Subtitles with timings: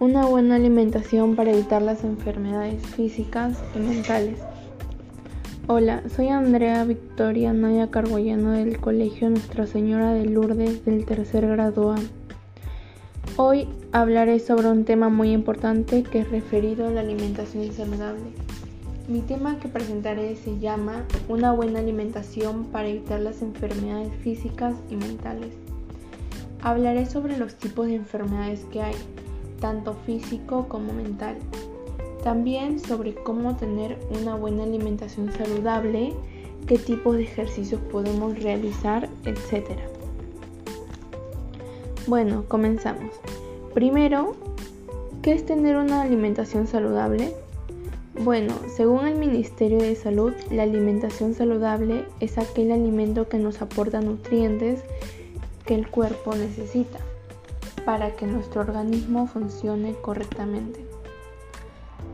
[0.00, 4.38] Una buena alimentación para evitar las enfermedades físicas y mentales.
[5.66, 11.92] Hola, soy Andrea Victoria Naya Carboyano del Colegio Nuestra Señora de Lourdes del tercer grado
[11.92, 11.96] A.
[13.36, 18.30] Hoy hablaré sobre un tema muy importante que es referido a la alimentación saludable.
[19.06, 24.96] Mi tema que presentaré se llama Una buena alimentación para evitar las enfermedades físicas y
[24.96, 25.52] mentales.
[26.62, 28.94] Hablaré sobre los tipos de enfermedades que hay
[29.60, 31.36] tanto físico como mental.
[32.24, 36.12] También sobre cómo tener una buena alimentación saludable,
[36.66, 39.78] qué tipos de ejercicios podemos realizar, etc.
[42.06, 43.14] Bueno, comenzamos.
[43.72, 44.34] Primero,
[45.22, 47.34] ¿qué es tener una alimentación saludable?
[48.22, 54.00] Bueno, según el Ministerio de Salud, la alimentación saludable es aquel alimento que nos aporta
[54.00, 54.82] nutrientes
[55.64, 56.98] que el cuerpo necesita
[57.84, 60.84] para que nuestro organismo funcione correctamente.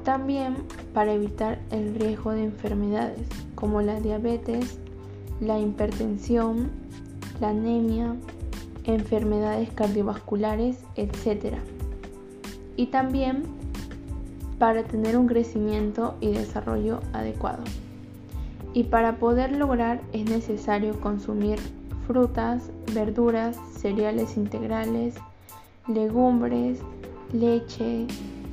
[0.04, 0.56] También
[0.94, 4.78] para evitar el riesgo de enfermedades como la diabetes,
[5.40, 6.70] la hipertensión,
[7.40, 8.14] la anemia,
[8.84, 11.56] enfermedades cardiovasculares, etc.
[12.76, 13.42] Y también
[14.58, 17.64] para tener un crecimiento y desarrollo adecuado.
[18.72, 21.58] Y para poder lograr es necesario consumir
[22.06, 25.14] frutas, verduras, cereales integrales,
[25.88, 26.80] legumbres,
[27.32, 28.06] leche,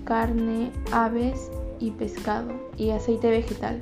[0.06, 3.80] carne, aves y pescado y aceite vegetal.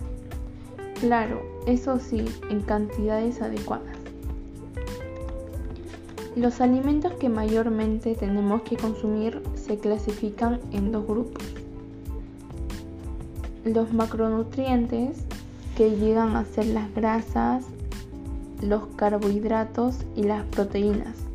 [0.99, 3.97] Claro, eso sí, en cantidades adecuadas.
[6.35, 11.44] Los alimentos que mayormente tenemos que consumir se clasifican en dos grupos.
[13.66, 15.25] Los macronutrientes,
[15.75, 17.66] que llegan a ser las grasas,
[18.61, 21.31] los carbohidratos y las proteínas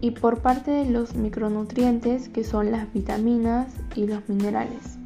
[0.00, 4.98] y por parte de los micronutrientes que son las vitaminas y los minerales.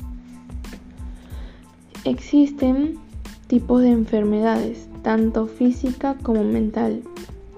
[2.04, 2.98] Existen
[3.46, 7.02] tipos de enfermedades, tanto física como mental.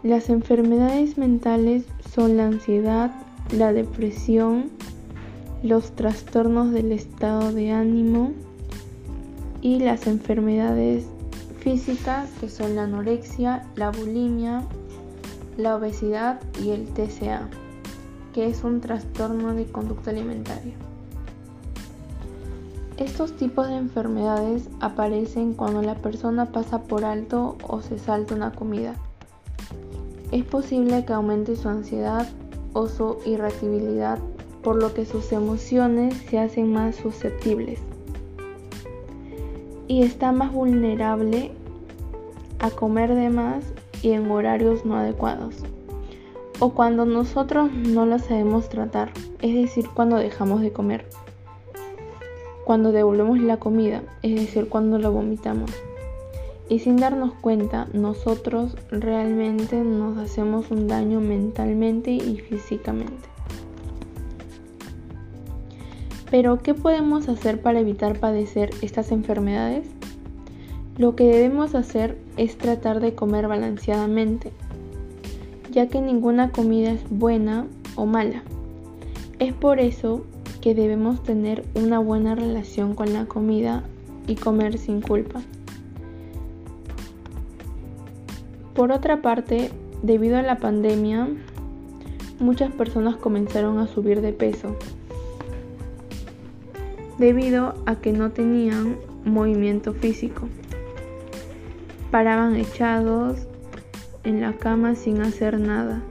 [0.03, 3.13] Las enfermedades mentales son la ansiedad,
[3.57, 4.71] la depresión,
[5.63, 8.33] los trastornos del estado de ánimo
[9.61, 11.05] y las enfermedades
[11.61, 14.65] físicas que son la anorexia, la bulimia,
[15.57, 17.49] la obesidad y el TCA,
[18.33, 20.75] que es un trastorno de conducta alimentaria.
[22.97, 28.53] Estos tipos de enfermedades aparecen cuando la persona pasa por alto o se salta una
[28.53, 28.95] comida.
[30.31, 32.29] Es posible que aumente su ansiedad
[32.73, 34.19] o su irritabilidad,
[34.63, 37.81] por lo que sus emociones se hacen más susceptibles
[39.93, 41.51] y está más vulnerable
[42.61, 43.63] a comer de más
[44.03, 45.57] y en horarios no adecuados.
[46.59, 51.07] O cuando nosotros no lo sabemos tratar, es decir, cuando dejamos de comer.
[52.65, 55.71] Cuando devolvemos la comida, es decir, cuando la vomitamos.
[56.69, 63.29] Y sin darnos cuenta, nosotros realmente nos hacemos un daño mentalmente y físicamente.
[66.31, 69.87] Pero, ¿qué podemos hacer para evitar padecer estas enfermedades?
[70.99, 74.53] Lo que debemos hacer es tratar de comer balanceadamente,
[75.71, 77.67] ya que ninguna comida es buena
[77.97, 78.43] o mala.
[79.39, 80.27] Es por eso
[80.61, 83.85] que debemos tener una buena relación con la comida
[84.27, 85.41] y comer sin culpa.
[88.75, 89.71] Por otra parte,
[90.03, 91.27] debido a la pandemia,
[92.39, 94.77] muchas personas comenzaron a subir de peso,
[97.19, 100.49] debido a que no tenían movimiento físico
[102.13, 103.49] paraban echados
[104.23, 106.03] en la cama sin hacer nada.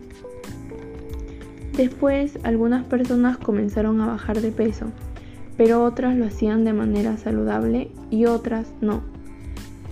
[1.78, 4.88] Después algunas personas comenzaron a bajar de peso,
[5.58, 9.04] pero otras lo hacían de manera saludable y otras no,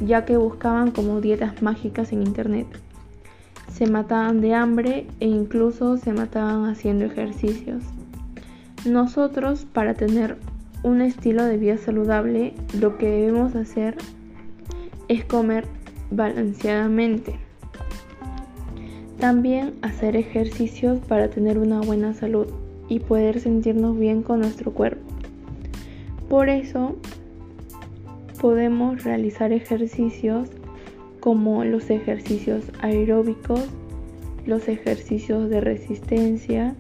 [0.04, 2.68] ya que buscaban como dietas mágicas en internet.
[3.72, 7.84] Se mataban de hambre e incluso se mataban haciendo ejercicios.
[8.84, 10.38] Nosotros, para tener
[10.82, 13.96] un estilo de vida saludable, lo que debemos hacer
[15.08, 15.68] es comer
[16.12, 17.36] balanceadamente.
[19.20, 22.48] También hacer ejercicios para tener una buena salud
[22.88, 25.04] y poder sentirnos bien con nuestro cuerpo.
[26.30, 26.96] Por eso
[28.40, 30.50] podemos realizar ejercicios
[31.20, 33.66] como los ejercicios aeróbicos,
[34.46, 36.76] los ejercicios de resistencia,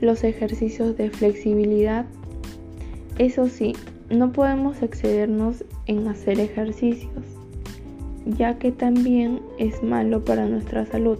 [0.00, 2.06] los ejercicios de flexibilidad.
[3.18, 3.74] Eso sí,
[4.10, 7.24] no podemos excedernos en hacer ejercicios,
[8.26, 11.18] ya que también es malo para nuestra salud.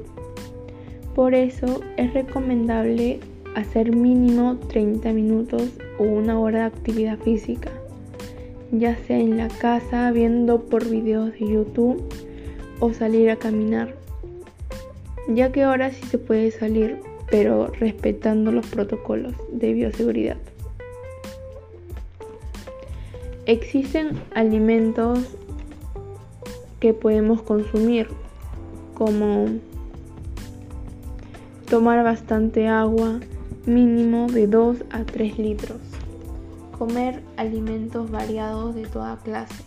[1.14, 3.20] Por eso es recomendable
[3.54, 7.70] hacer mínimo 30 minutos o una hora de actividad física,
[8.72, 12.02] ya sea en la casa viendo por videos de YouTube
[12.80, 13.94] o salir a caminar,
[15.28, 16.98] ya que ahora sí se puede salir,
[17.30, 20.36] pero respetando los protocolos de bioseguridad.
[23.46, 25.18] Existen alimentos
[26.80, 28.08] que podemos consumir,
[28.94, 29.46] como
[31.68, 33.20] tomar bastante agua,
[33.66, 35.80] mínimo de 2 a 3 litros,
[36.78, 39.62] comer alimentos variados de toda clase,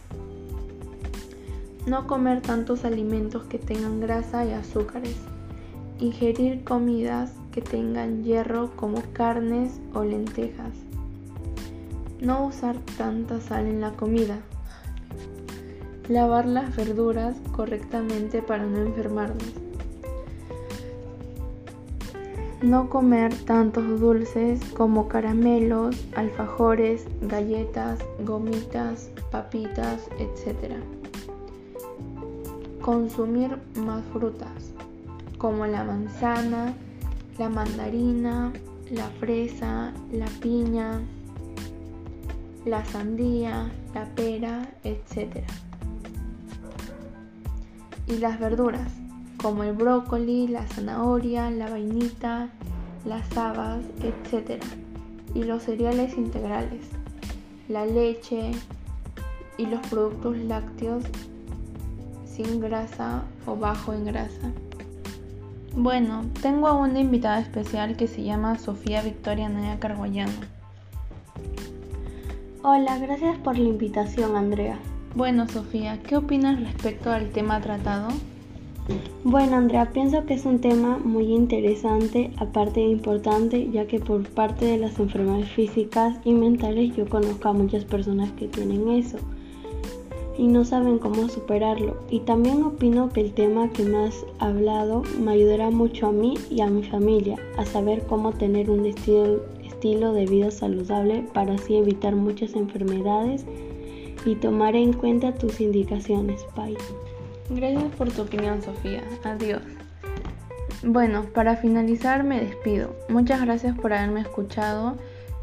[1.85, 5.18] no comer tantos alimentos que tengan grasa y azúcares,
[6.00, 10.87] ingerir comidas que tengan hierro como carnes o lentejas,
[12.22, 14.40] no usar tanta sal en la comida,
[16.10, 19.54] lavar las verduras correctamente para no enfermarnos.
[22.62, 30.74] No comer tantos dulces como caramelos, alfajores, galletas, gomitas, papitas, etc.
[32.81, 34.74] Consumir más frutas
[35.38, 36.74] como la manzana,
[37.38, 38.52] la mandarina,
[38.90, 41.02] la fresa, la piña,
[42.68, 45.44] la sandía, la pera, etc
[48.08, 48.90] y las verduras,
[49.42, 52.50] como el brócoli, la zanahoria, la vainita,
[53.06, 54.64] las habas, etc.
[55.36, 56.86] Y los cereales integrales,
[57.68, 58.52] la leche
[59.58, 61.04] y los productos lácteos
[62.25, 64.52] sin grasa o bajo en grasa.
[65.75, 70.56] Bueno, tengo a una invitada especial que se llama Sofía Victoria Naya Carguayano.
[72.63, 74.80] Hola, gracias por la invitación, Andrea.
[75.15, 78.07] Bueno, Sofía, ¿qué opinas respecto al tema tratado?
[79.24, 84.27] Bueno, Andrea, pienso que es un tema muy interesante, aparte de importante, ya que por
[84.30, 89.19] parte de las enfermedades físicas y mentales yo conozco a muchas personas que tienen eso
[90.38, 91.98] y no saben cómo superarlo.
[92.10, 96.36] Y también opino que el tema que me has hablado me ayudará mucho a mí
[96.50, 99.42] y a mi familia a saber cómo tener un estilo,
[99.77, 103.45] estilo de vida saludable para así evitar muchas enfermedades
[104.25, 106.75] y tomaré en cuenta tus indicaciones, Pai.
[107.51, 109.03] Gracias por tu opinión, Sofía.
[109.24, 109.62] Adiós.
[110.83, 112.95] Bueno, para finalizar me despido.
[113.07, 114.97] Muchas gracias por haberme escuchado,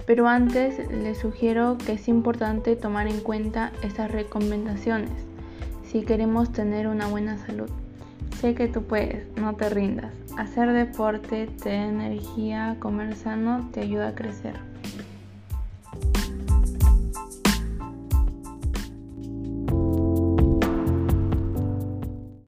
[0.04, 5.12] pero antes les sugiero que es importante tomar en cuenta estas recomendaciones
[5.84, 7.70] si queremos tener una buena salud.
[8.40, 10.12] Sé que tú puedes, no te rindas.
[10.36, 14.54] Hacer deporte te da energía, comer sano te ayuda a crecer.